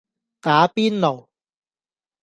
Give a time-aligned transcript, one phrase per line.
[0.41, 1.27] 打邊爐